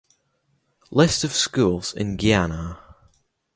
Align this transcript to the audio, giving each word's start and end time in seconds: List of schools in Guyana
List 0.89 1.23
of 1.23 1.31
schools 1.31 1.93
in 1.93 2.17
Guyana 2.17 2.79